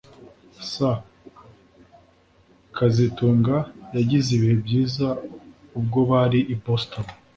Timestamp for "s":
0.71-0.73